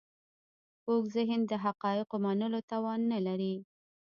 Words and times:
کوږ 0.85 1.03
ذهن 1.15 1.39
د 1.47 1.53
حقایقو 1.65 2.15
منلو 2.25 2.59
توان 2.71 2.99
نه 3.11 3.19
لري 3.27 3.55